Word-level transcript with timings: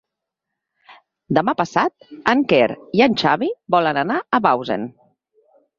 Demà 1.39 1.55
passat 1.61 2.09
en 2.33 2.43
Quer 2.55 2.71
i 3.01 3.07
en 3.09 3.21
Xavi 3.25 3.55
volen 3.79 4.05
anar 4.07 4.21
a 4.39 4.45
Bausen. 4.49 4.93